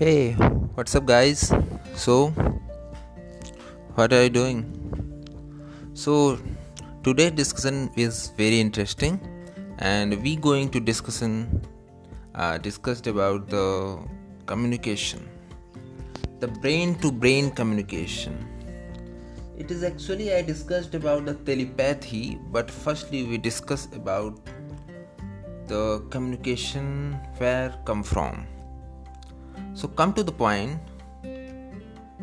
[0.00, 0.32] Hey,
[0.76, 1.52] what's up, guys?
[1.94, 2.28] So,
[3.96, 4.60] what are you doing?
[5.92, 6.38] So,
[7.02, 9.20] today's discussion is very interesting,
[9.76, 11.60] and we going to discussion
[12.34, 13.98] uh, discussed about the
[14.46, 15.28] communication,
[16.38, 18.38] the brain-to-brain communication.
[19.58, 24.40] It is actually I discussed about the telepathy, but firstly we discuss about
[25.66, 28.46] the communication where come from
[29.74, 30.78] so, come to the point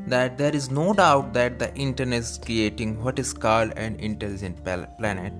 [0.07, 4.63] that there is no doubt that the internet is creating what is called an intelligent
[4.63, 5.33] planet.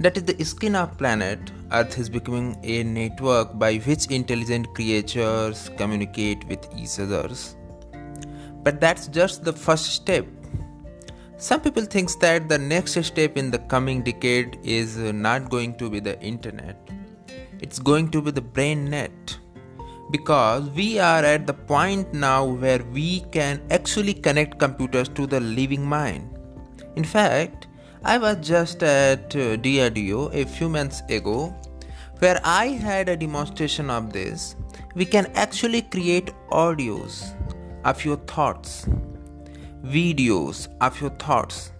[0.00, 5.70] That is the skin of planet Earth is becoming a network by which intelligent creatures
[5.76, 7.56] communicate with each others.
[8.62, 10.26] But that's just the first step.
[11.38, 15.90] Some people think that the next step in the coming decade is not going to
[15.90, 16.76] be the internet.
[17.60, 19.38] It's going to be the brain net
[20.12, 25.40] because we are at the point now where we can actually connect computers to the
[25.40, 26.38] living mind.
[26.96, 27.66] In fact,
[28.04, 31.56] I was just at uh, DRDO a few months ago
[32.18, 34.54] where I had a demonstration of this.
[34.94, 37.34] We can actually create audios
[37.84, 38.86] of your thoughts,
[39.82, 41.72] videos of your thoughts.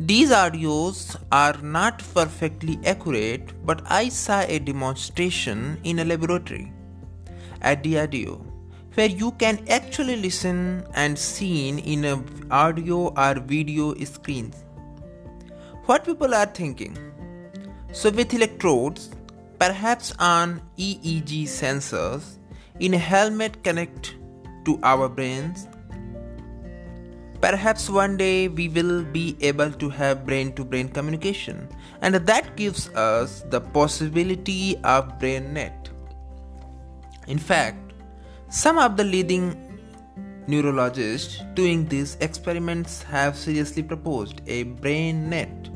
[0.00, 6.72] These audios are not perfectly accurate, but I saw a demonstration in a laboratory
[7.64, 8.40] at DRDO
[8.94, 14.64] where you can actually listen and see in a audio or video screens
[15.86, 16.96] what people are thinking?
[17.92, 19.10] So with electrodes
[19.58, 22.38] perhaps on EEG sensors
[22.80, 24.14] in a helmet connect
[24.64, 25.68] to our brains.
[27.40, 31.68] Perhaps one day we will be able to have brain to brain communication
[32.00, 35.90] and that gives us the possibility of brain net
[37.26, 37.92] in fact,
[38.48, 39.60] some of the leading
[40.46, 45.68] neurologists doing these experiments have seriously proposed a brain net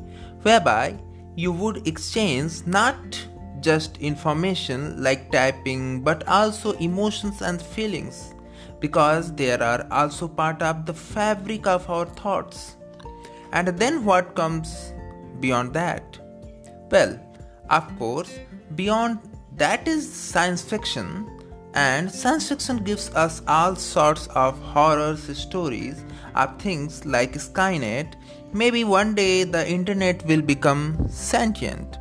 [0.42, 0.94] whereby
[1.36, 2.96] you would exchange not
[3.60, 8.34] just information like typing but also emotions and feelings
[8.80, 12.76] because they are also part of the fabric of our thoughts.
[13.52, 14.92] And then what comes
[15.40, 16.18] beyond that?
[16.90, 17.18] Well,
[17.70, 18.38] of course,
[18.76, 19.18] beyond
[19.56, 21.28] that is science fiction
[21.78, 26.02] and science fiction gives us all sorts of horror stories
[26.34, 28.14] of things like Skynet.
[28.52, 31.98] Maybe one day the internet will become sentient.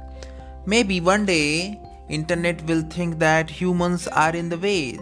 [0.66, 1.80] Maybe one day
[2.10, 5.00] internet will think that humans are in the way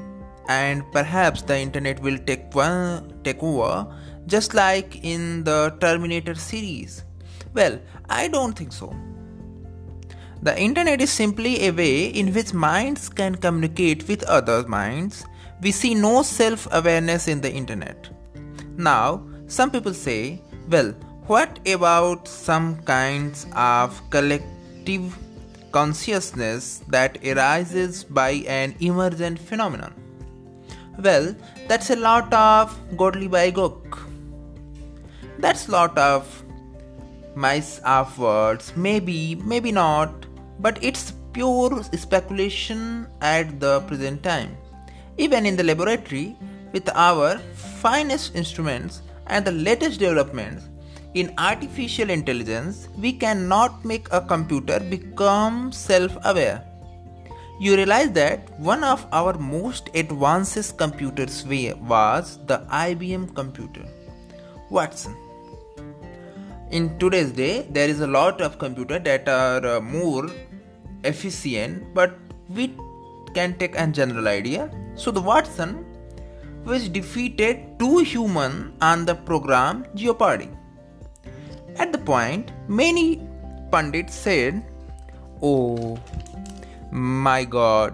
[0.49, 3.87] and perhaps the internet will take one take over
[4.27, 7.03] just like in the Terminator series.
[7.53, 8.93] Well, I don't think so.
[10.45, 15.25] The internet is simply a way in which minds can communicate with other minds.
[15.59, 18.09] We see no self awareness in the internet.
[18.77, 20.91] Now, some people say, well,
[21.25, 25.17] what about some kinds of collective
[25.71, 28.29] consciousness that arises by
[28.59, 29.95] an emergent phenomenon?
[30.99, 31.35] Well,
[31.67, 33.97] that's a lot of godly by gook.
[35.39, 36.43] That's lot of
[37.33, 40.25] mice of words, maybe, maybe not,
[40.59, 44.57] but it's pure speculation at the present time.
[45.17, 46.35] Even in the laboratory,
[46.71, 47.37] with our
[47.81, 50.67] finest instruments and the latest developments
[51.13, 56.63] in artificial intelligence, we cannot make a computer become self aware.
[57.57, 63.85] You realize that one of our most advanced computers was the IBM computer,
[64.69, 65.15] Watson.
[66.71, 70.29] In today's day, there is a lot of computers that are uh, more
[71.05, 72.17] efficient, but
[72.49, 72.75] we
[73.33, 74.69] can take a general idea.
[74.95, 75.85] So the Watson
[76.65, 80.49] which defeated two humans on the program Jeopardy.
[81.77, 83.21] At the point, many
[83.71, 84.65] pundits said,
[85.41, 85.99] Oh
[86.91, 87.93] my god,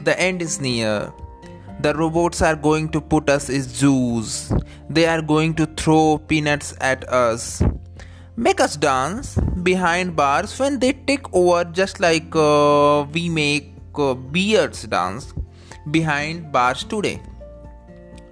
[0.00, 1.12] the end is near.
[1.80, 4.52] The robots are going to put us as Jews.
[4.90, 7.62] They are going to throw peanuts at us
[8.44, 14.14] make us dance behind bars when they take over just like uh, we make uh,
[14.14, 15.32] beards dance
[15.92, 17.20] behind bars today.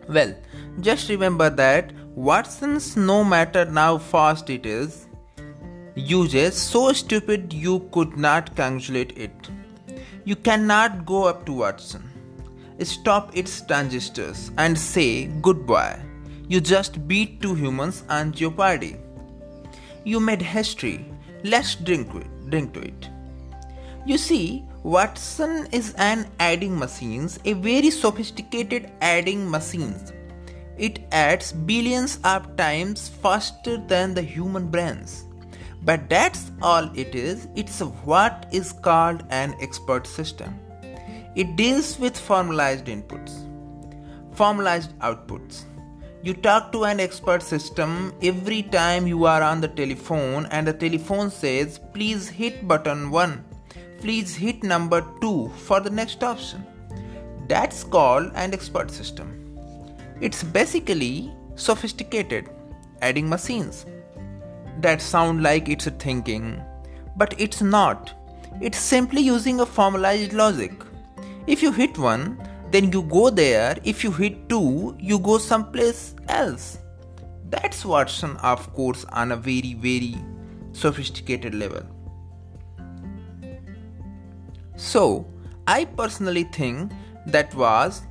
[0.09, 0.35] Well
[0.81, 5.07] just remember that watson's no matter how fast it is
[5.95, 9.51] uses so stupid you could not calculate it.
[10.25, 12.11] You cannot go up to watson
[12.83, 16.01] stop its transistors and say goodbye.
[16.49, 18.97] You just beat two humans on jeopardy
[20.05, 21.05] you made history.
[21.45, 22.11] Let's drink,
[22.49, 23.09] drink to it.
[24.07, 29.95] You see, Watson is an adding machine, a very sophisticated adding machine.
[30.79, 35.25] It adds billions of times faster than the human brains.
[35.83, 37.49] But that's all it is.
[37.57, 40.59] It's what is called an expert system.
[41.37, 43.33] It deals with formalized inputs,
[44.35, 45.65] formalized outputs.
[46.23, 50.75] You talk to an expert system every time you are on the telephone, and the
[50.75, 53.43] telephone says, Please hit button 1,
[54.01, 56.67] please hit number 2 for the next option.
[57.49, 59.59] That's called an expert system.
[60.21, 62.51] It's basically sophisticated
[63.01, 63.87] adding machines
[64.81, 66.61] that sound like it's thinking,
[67.17, 68.13] but it's not.
[68.61, 70.73] It's simply using a formalized logic.
[71.47, 73.79] If you hit one, then you go there.
[73.85, 76.79] If you hit two, you go someplace else.
[77.49, 80.17] That's Watson, of course, on a very, very
[80.73, 81.83] sophisticated level.
[84.77, 85.27] So,
[85.67, 86.93] I personally think
[87.27, 88.03] that was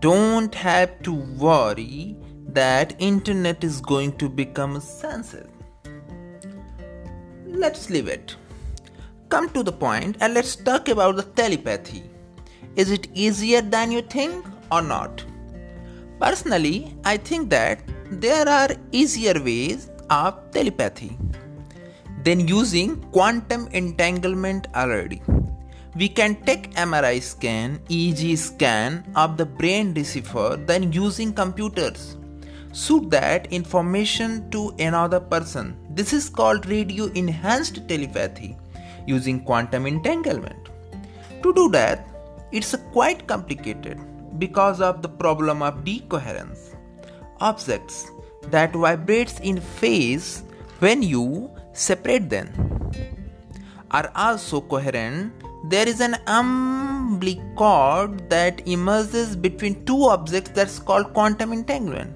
[0.00, 2.16] don't have to worry
[2.48, 5.48] that internet is going to become a censored
[7.64, 8.36] let's leave it.
[9.28, 12.02] Come to the point and let's talk about the telepathy.
[12.76, 15.24] Is it easier than you think or not?
[16.20, 17.80] Personally, I think that
[18.10, 21.16] there are easier ways of telepathy
[22.24, 25.22] than using quantum entanglement already.
[25.94, 32.16] We can take MRI scan, EEG scan of the brain decipher than using computers
[32.72, 35.76] suit that information to another person.
[35.90, 38.56] This is called radio enhanced telepathy
[39.06, 40.70] using quantum entanglement.
[41.42, 42.08] To do that,
[42.54, 44.00] it's quite complicated
[44.38, 46.74] because of the problem of decoherence.
[47.40, 48.10] Objects
[48.50, 50.44] that vibrates in phase
[50.78, 52.48] when you separate them
[53.90, 55.32] are also coherent.
[55.68, 56.84] There is an umbilical
[57.56, 62.12] cord that emerges between two objects that's called quantum entanglement.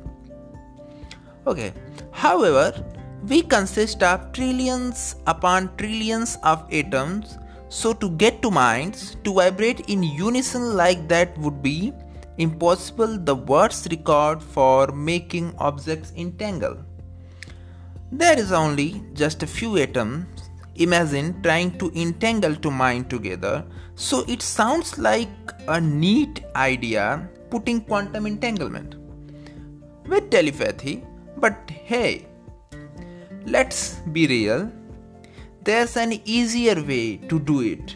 [1.47, 1.73] Okay.
[2.13, 2.85] However,
[3.27, 9.81] we consist of trillions upon trillions of atoms, so to get two minds to vibrate
[9.89, 11.93] in unison like that would be
[12.39, 13.19] impossible.
[13.19, 16.79] The words record for making objects entangle.
[18.11, 20.27] There is only just a few atoms.
[20.77, 23.65] Imagine trying to entangle two minds together.
[23.97, 25.29] So it sounds like
[25.67, 28.95] a neat idea putting quantum entanglement.
[30.07, 31.05] With telepathy,
[31.37, 32.27] but hey,
[33.45, 34.71] let's be real.
[35.69, 37.95] There's an easier way to do it.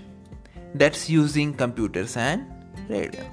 [0.75, 2.45] That's using computers and
[2.87, 3.25] radio.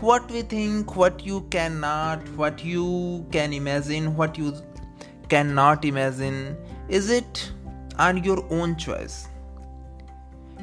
[0.00, 4.54] What we think, what you cannot, what you can imagine, what you
[5.28, 6.56] cannot imagine,
[6.88, 7.52] is it
[7.98, 9.28] on your own choice?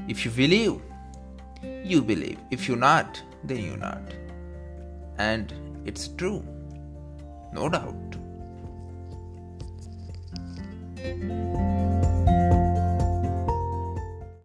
[0.08, 0.82] If you believe,
[1.84, 2.40] you believe.
[2.50, 4.02] If you not, then you not.
[5.20, 5.54] And
[5.86, 6.44] it's true
[7.54, 7.94] no doubt.